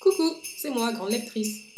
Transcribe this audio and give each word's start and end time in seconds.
Coucou, 0.00 0.36
c'est 0.58 0.70
moi, 0.70 0.92
grande 0.92 1.10
lectrice. 1.10 1.74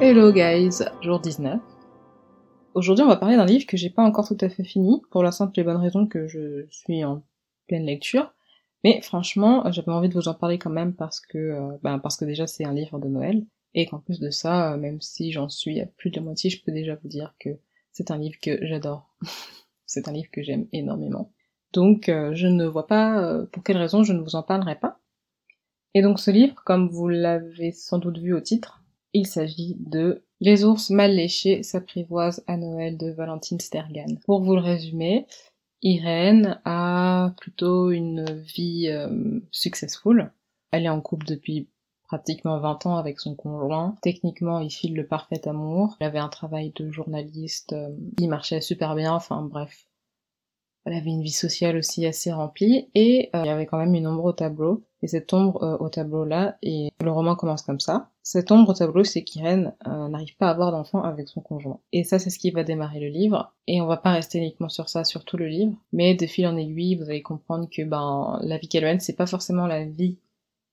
Hello 0.00 0.32
guys, 0.32 0.82
jour 1.02 1.20
19. 1.20 1.60
Aujourd'hui 2.74 3.04
on 3.04 3.08
va 3.08 3.16
parler 3.16 3.36
d'un 3.36 3.46
livre 3.46 3.66
que 3.66 3.76
j'ai 3.76 3.90
pas 3.90 4.02
encore 4.02 4.26
tout 4.26 4.38
à 4.40 4.48
fait 4.48 4.64
fini, 4.64 5.02
pour 5.10 5.22
la 5.22 5.32
simple 5.32 5.58
et 5.60 5.62
bonne 5.62 5.76
raison 5.76 6.06
que 6.06 6.26
je 6.26 6.66
suis 6.70 7.04
en 7.04 7.22
pleine 7.68 7.84
lecture. 7.84 8.32
Mais 8.82 9.00
franchement, 9.02 9.70
j'avais 9.70 9.92
envie 9.92 10.08
de 10.08 10.14
vous 10.14 10.28
en 10.28 10.34
parler 10.34 10.58
quand 10.58 10.70
même 10.70 10.94
parce 10.94 11.20
que, 11.20 11.38
euh, 11.38 11.78
ben 11.82 11.98
parce 11.98 12.16
que 12.16 12.24
déjà 12.24 12.46
c'est 12.46 12.64
un 12.64 12.72
livre 12.72 12.98
de 12.98 13.08
Noël, 13.08 13.44
et 13.74 13.86
qu'en 13.86 13.98
plus 13.98 14.20
de 14.20 14.30
ça, 14.30 14.72
euh, 14.72 14.76
même 14.76 15.00
si 15.00 15.32
j'en 15.32 15.48
suis 15.48 15.80
à 15.80 15.86
plus 15.86 16.10
de 16.10 16.20
moitié, 16.20 16.50
je 16.50 16.62
peux 16.62 16.72
déjà 16.72 16.96
vous 16.96 17.08
dire 17.08 17.34
que 17.38 17.50
c'est 17.92 18.10
un 18.10 18.18
livre 18.18 18.38
que 18.40 18.64
j'adore. 18.66 19.14
c'est 19.86 20.08
un 20.08 20.12
livre 20.12 20.30
que 20.30 20.42
j'aime 20.42 20.66
énormément. 20.72 21.32
Donc 21.72 22.08
euh, 22.08 22.34
je 22.34 22.46
ne 22.46 22.66
vois 22.66 22.86
pas 22.86 23.44
pour 23.52 23.62
quelle 23.62 23.76
raison 23.76 24.02
je 24.02 24.12
ne 24.12 24.22
vous 24.22 24.36
en 24.36 24.42
parlerai 24.42 24.76
pas. 24.76 25.00
Et 25.94 26.02
donc 26.02 26.20
ce 26.20 26.30
livre, 26.30 26.54
comme 26.64 26.88
vous 26.88 27.08
l'avez 27.08 27.72
sans 27.72 27.98
doute 27.98 28.18
vu 28.18 28.32
au 28.34 28.40
titre, 28.40 28.80
il 29.12 29.26
s'agit 29.26 29.76
de 29.80 30.22
Les 30.40 30.64
ours 30.64 30.90
mal 30.90 31.14
léchés 31.14 31.62
s'apprivoisent 31.62 32.44
à 32.46 32.56
Noël 32.56 32.96
de 32.96 33.10
Valentine 33.10 33.60
Stergan. 33.60 34.16
Pour 34.24 34.40
vous 34.40 34.54
le 34.54 34.60
résumer, 34.60 35.26
Irène 35.82 36.60
a 36.64 37.34
plutôt 37.38 37.90
une 37.90 38.24
vie 38.40 38.88
euh, 38.88 39.40
successful. 39.50 40.30
Elle 40.70 40.84
est 40.84 40.90
en 40.90 41.00
couple 41.00 41.26
depuis 41.26 41.68
pratiquement 42.10 42.58
20 42.58 42.86
ans 42.86 42.96
avec 42.96 43.20
son 43.20 43.36
conjoint. 43.36 43.94
Techniquement, 44.02 44.58
il 44.58 44.70
file 44.70 44.96
le 44.96 45.06
parfait 45.06 45.46
amour. 45.46 45.96
Elle 46.00 46.08
avait 46.08 46.18
un 46.18 46.28
travail 46.28 46.72
de 46.74 46.90
journaliste 46.90 47.72
euh, 47.72 47.88
qui 48.18 48.26
marchait 48.26 48.60
super 48.60 48.96
bien, 48.96 49.12
enfin 49.12 49.42
bref. 49.42 49.86
Elle 50.84 50.94
avait 50.94 51.10
une 51.10 51.22
vie 51.22 51.30
sociale 51.30 51.76
aussi 51.76 52.04
assez 52.06 52.32
remplie 52.32 52.88
et 52.96 53.30
euh, 53.36 53.42
il 53.44 53.46
y 53.46 53.50
avait 53.50 53.66
quand 53.66 53.78
même 53.78 53.94
une 53.94 54.08
ombre 54.08 54.24
au 54.24 54.32
tableau. 54.32 54.82
Et 55.02 55.06
cette 55.06 55.32
ombre 55.32 55.62
euh, 55.62 55.76
au 55.78 55.88
tableau 55.88 56.24
là, 56.24 56.56
et 56.62 56.90
le 57.00 57.12
roman 57.12 57.36
commence 57.36 57.62
comme 57.62 57.78
ça. 57.78 58.10
Cette 58.24 58.50
ombre 58.50 58.70
au 58.70 58.74
tableau, 58.74 59.04
c'est 59.04 59.22
qu'Irène 59.22 59.72
euh, 59.86 60.08
n'arrive 60.08 60.36
pas 60.36 60.48
à 60.48 60.50
avoir 60.50 60.72
d'enfant 60.72 61.04
avec 61.04 61.28
son 61.28 61.40
conjoint. 61.40 61.78
Et 61.92 62.02
ça, 62.02 62.18
c'est 62.18 62.30
ce 62.30 62.40
qui 62.40 62.50
va 62.50 62.64
démarrer 62.64 62.98
le 62.98 63.08
livre. 63.08 63.54
Et 63.68 63.80
on 63.80 63.86
va 63.86 63.98
pas 63.98 64.10
rester 64.10 64.38
uniquement 64.38 64.68
sur 64.68 64.88
ça 64.88 65.04
sur 65.04 65.24
tout 65.24 65.36
le 65.36 65.46
livre, 65.46 65.76
mais 65.92 66.16
de 66.16 66.26
fil 66.26 66.46
en 66.48 66.56
aiguille, 66.56 66.96
vous 66.96 67.04
allez 67.04 67.22
comprendre 67.22 67.68
que 67.70 67.82
ben 67.82 68.40
la 68.42 68.58
vie 68.58 68.68
qu'elle 68.68 68.84
mène, 68.84 69.00
c'est 69.00 69.16
pas 69.16 69.26
forcément 69.26 69.68
la 69.68 69.84
vie 69.84 70.18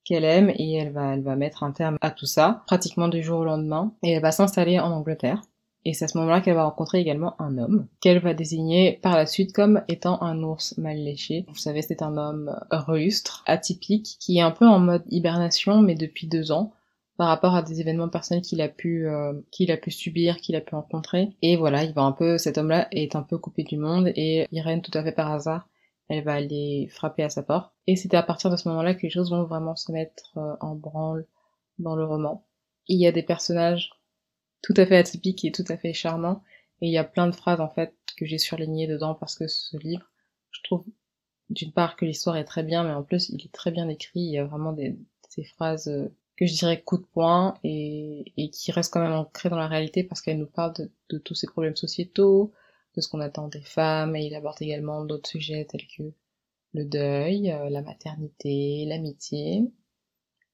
qu'elle 0.08 0.24
aime 0.24 0.50
et 0.50 0.74
elle 0.74 0.92
va 0.92 1.14
elle 1.14 1.22
va 1.22 1.36
mettre 1.36 1.62
un 1.62 1.72
terme 1.72 1.98
à 2.00 2.10
tout 2.10 2.26
ça 2.26 2.62
pratiquement 2.66 3.08
du 3.08 3.22
jour 3.22 3.40
au 3.40 3.44
lendemain 3.44 3.92
et 4.02 4.12
elle 4.12 4.22
va 4.22 4.32
s'installer 4.32 4.80
en 4.80 4.90
Angleterre 4.90 5.42
et 5.84 5.94
c'est 5.94 6.04
à 6.04 6.08
ce 6.08 6.18
moment-là 6.18 6.40
qu'elle 6.40 6.54
va 6.54 6.64
rencontrer 6.64 7.00
également 7.00 7.40
un 7.40 7.56
homme, 7.56 7.86
qu'elle 8.00 8.18
va 8.18 8.34
désigner 8.34 8.98
par 9.02 9.16
la 9.16 9.26
suite 9.26 9.54
comme 9.54 9.82
étant 9.88 10.20
un 10.22 10.42
ours 10.42 10.76
mal 10.76 10.98
léché. 10.98 11.46
Vous 11.48 11.56
savez, 11.56 11.82
c'est 11.82 12.02
un 12.02 12.16
homme 12.16 12.54
rustre, 12.70 13.42
atypique, 13.46 14.16
qui 14.20 14.38
est 14.38 14.42
un 14.42 14.50
peu 14.50 14.66
en 14.66 14.80
mode 14.80 15.04
hibernation, 15.08 15.80
mais 15.80 15.94
depuis 15.94 16.26
deux 16.26 16.52
ans, 16.52 16.72
par 17.16 17.28
rapport 17.28 17.54
à 17.54 17.62
des 17.62 17.80
événements 17.80 18.08
personnels 18.08 18.42
qu'il 18.42 18.60
a 18.60 18.68
pu 18.68 19.08
euh, 19.08 19.32
qu'il 19.50 19.72
a 19.72 19.76
pu 19.76 19.90
subir, 19.90 20.36
qu'il 20.36 20.56
a 20.56 20.60
pu 20.60 20.74
rencontrer. 20.74 21.30
Et 21.42 21.56
voilà, 21.56 21.84
il 21.84 21.94
va 21.94 22.02
un 22.02 22.12
peu, 22.12 22.38
cet 22.38 22.58
homme-là 22.58 22.88
est 22.92 23.16
un 23.16 23.22
peu 23.22 23.38
coupé 23.38 23.62
du 23.62 23.76
monde, 23.76 24.12
et 24.14 24.46
Irène, 24.52 24.82
tout 24.82 24.96
à 24.96 25.02
fait 25.02 25.12
par 25.12 25.32
hasard, 25.32 25.68
elle 26.08 26.24
va 26.24 26.34
aller 26.34 26.88
frapper 26.90 27.22
à 27.22 27.30
sa 27.30 27.42
porte. 27.42 27.72
Et 27.86 27.96
c'était 27.96 28.16
à 28.16 28.22
partir 28.22 28.50
de 28.50 28.56
ce 28.56 28.68
moment-là 28.68 28.94
que 28.94 29.02
les 29.02 29.10
choses 29.10 29.30
vont 29.30 29.44
vraiment 29.44 29.76
se 29.76 29.92
mettre 29.92 30.36
euh, 30.38 30.56
en 30.60 30.74
branle 30.74 31.26
dans 31.78 31.96
le 31.96 32.04
roman. 32.04 32.46
Il 32.86 33.00
y 33.00 33.06
a 33.06 33.12
des 33.12 33.22
personnages 33.22 33.90
tout 34.62 34.74
à 34.76 34.86
fait 34.86 34.96
atypique 34.96 35.44
et 35.44 35.52
tout 35.52 35.64
à 35.68 35.76
fait 35.76 35.92
charmant. 35.92 36.42
Et 36.80 36.86
il 36.86 36.92
y 36.92 36.98
a 36.98 37.04
plein 37.04 37.26
de 37.26 37.34
phrases 37.34 37.60
en 37.60 37.68
fait 37.68 37.94
que 38.16 38.26
j'ai 38.26 38.38
surlignées 38.38 38.86
dedans 38.86 39.14
parce 39.14 39.36
que 39.36 39.46
ce 39.46 39.76
livre, 39.76 40.10
je 40.50 40.60
trouve 40.64 40.84
d'une 41.50 41.72
part 41.72 41.96
que 41.96 42.04
l'histoire 42.04 42.36
est 42.36 42.44
très 42.44 42.62
bien, 42.62 42.84
mais 42.84 42.92
en 42.92 43.02
plus 43.02 43.28
il 43.28 43.44
est 43.44 43.52
très 43.52 43.70
bien 43.70 43.88
écrit. 43.88 44.20
Il 44.20 44.32
y 44.32 44.38
a 44.38 44.44
vraiment 44.44 44.72
des 44.72 44.96
phrases 45.44 45.88
euh, 45.88 46.08
que 46.38 46.46
je 46.46 46.54
dirais 46.54 46.80
coup 46.80 46.98
de 46.98 47.04
poing 47.04 47.54
et, 47.64 48.50
qui 48.52 48.70
restent 48.70 48.92
quand 48.92 49.02
même 49.02 49.12
ancrées 49.12 49.48
dans 49.48 49.58
la 49.58 49.66
réalité 49.66 50.04
parce 50.04 50.22
qu'elle 50.22 50.38
nous 50.38 50.46
parle 50.46 50.72
de, 50.74 50.90
de, 51.10 51.18
tous 51.18 51.34
ces 51.34 51.48
problèmes 51.48 51.74
sociétaux, 51.74 52.52
ce 53.00 53.08
qu'on 53.08 53.20
attend 53.20 53.48
des 53.48 53.62
femmes 53.62 54.16
et 54.16 54.24
il 54.26 54.34
aborde 54.34 54.60
également 54.60 55.04
d'autres 55.04 55.28
sujets 55.28 55.66
tels 55.66 55.86
que 55.86 56.12
le 56.74 56.84
deuil, 56.84 57.50
euh, 57.50 57.70
la 57.70 57.82
maternité, 57.82 58.84
l'amitié. 58.86 59.64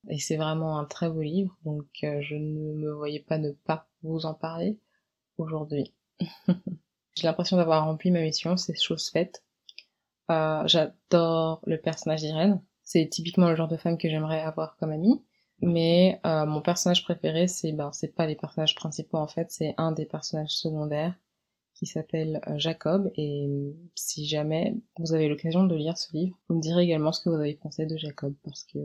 Et 0.08 0.18
c'est 0.18 0.36
vraiment 0.36 0.78
un 0.78 0.84
très 0.84 1.08
beau 1.08 1.22
livre, 1.22 1.56
donc 1.64 1.86
euh, 2.02 2.20
je 2.20 2.34
ne 2.34 2.74
me 2.74 2.92
voyais 2.92 3.20
pas 3.20 3.38
ne 3.38 3.52
pas 3.52 3.88
vous 4.02 4.26
en 4.26 4.34
parler 4.34 4.78
aujourd'hui. 5.38 5.94
J'ai 7.14 7.26
l'impression 7.26 7.56
d'avoir 7.56 7.84
rempli 7.84 8.10
ma 8.10 8.20
mission, 8.20 8.56
c'est 8.56 8.74
chose 8.78 9.08
faite. 9.10 9.42
Euh, 10.30 10.62
J'adore 10.66 11.60
le 11.66 11.78
personnage 11.80 12.20
d'Irène. 12.20 12.62
C'est 12.82 13.08
typiquement 13.08 13.48
le 13.48 13.56
genre 13.56 13.68
de 13.68 13.78
femme 13.78 13.96
que 13.96 14.10
j'aimerais 14.10 14.40
avoir 14.40 14.76
comme 14.76 14.90
amie. 14.90 15.24
Mais 15.60 16.20
mon 16.24 16.60
personnage 16.60 17.04
préféré, 17.04 17.46
c'est 17.46 17.72
ben 17.72 17.92
c'est 17.92 18.14
pas 18.14 18.26
les 18.26 18.34
personnages 18.34 18.74
principaux 18.74 19.16
en 19.16 19.28
fait, 19.28 19.50
c'est 19.50 19.74
un 19.78 19.92
des 19.92 20.04
personnages 20.04 20.50
secondaires 20.50 21.14
qui 21.74 21.86
s'appelle 21.86 22.40
euh, 22.48 22.58
Jacob. 22.58 23.10
Et 23.16 23.48
si 23.94 24.26
jamais 24.26 24.76
vous 24.98 25.12
avez 25.12 25.28
l'occasion 25.28 25.64
de 25.64 25.74
lire 25.74 25.98
ce 25.98 26.12
livre, 26.16 26.38
vous 26.48 26.56
me 26.56 26.60
direz 26.60 26.84
également 26.84 27.12
ce 27.12 27.22
que 27.22 27.28
vous 27.28 27.36
avez 27.36 27.54
pensé 27.54 27.86
de 27.86 27.96
Jacob 27.96 28.34
parce 28.44 28.64
que 28.64 28.78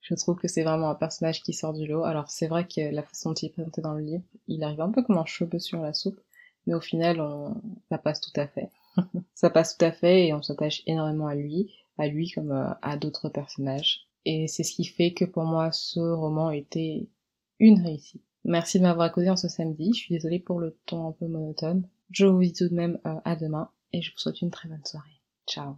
je 0.00 0.14
trouve 0.14 0.36
que 0.36 0.48
c'est 0.48 0.62
vraiment 0.62 0.90
un 0.90 0.94
personnage 0.94 1.42
qui 1.42 1.52
sort 1.52 1.72
du 1.72 1.86
lot. 1.86 2.04
Alors 2.04 2.30
c'est 2.30 2.48
vrai 2.48 2.66
que 2.66 2.80
la 2.80 3.02
façon 3.02 3.30
dont 3.30 3.34
il 3.34 3.46
est 3.46 3.52
présenté 3.52 3.80
dans 3.82 3.94
le 3.94 4.02
livre, 4.02 4.24
il 4.46 4.62
arrive 4.62 4.80
un 4.80 4.90
peu 4.90 5.02
comme 5.02 5.18
un 5.18 5.26
cheveu 5.26 5.58
sur 5.58 5.80
la 5.82 5.92
soupe, 5.92 6.20
mais 6.66 6.74
au 6.74 6.80
final, 6.80 7.20
on... 7.20 7.60
ça 7.90 7.98
passe 7.98 8.20
tout 8.20 8.38
à 8.40 8.46
fait. 8.46 8.70
ça 9.34 9.50
passe 9.50 9.76
tout 9.76 9.84
à 9.84 9.92
fait 9.92 10.26
et 10.26 10.34
on 10.34 10.42
s'attache 10.42 10.82
énormément 10.86 11.26
à 11.26 11.34
lui, 11.34 11.74
à 11.98 12.06
lui 12.06 12.30
comme 12.30 12.52
euh, 12.52 12.70
à 12.82 12.96
d'autres 12.96 13.28
personnages. 13.28 14.08
Et 14.24 14.48
c'est 14.48 14.64
ce 14.64 14.72
qui 14.72 14.84
fait 14.84 15.12
que 15.12 15.24
pour 15.24 15.44
moi, 15.44 15.72
ce 15.72 16.00
roman 16.00 16.50
était 16.50 17.08
une 17.58 17.82
réussite. 17.82 18.22
Merci 18.44 18.78
de 18.78 18.84
m'avoir 18.84 19.08
écouté 19.08 19.30
en 19.30 19.36
ce 19.36 19.48
samedi. 19.48 19.92
Je 19.94 19.98
suis 19.98 20.14
désolée 20.14 20.38
pour 20.38 20.60
le 20.60 20.78
ton 20.86 21.08
un 21.08 21.12
peu 21.12 21.26
monotone. 21.26 21.86
Je 22.10 22.26
vous 22.26 22.40
dis 22.40 22.52
tout 22.52 22.68
de 22.68 22.74
même 22.74 22.98
euh, 23.06 23.14
à 23.24 23.36
demain 23.36 23.70
et 23.92 24.02
je 24.02 24.10
vous 24.12 24.18
souhaite 24.18 24.40
une 24.40 24.50
très 24.50 24.68
bonne 24.68 24.84
soirée. 24.84 25.20
Ciao 25.48 25.76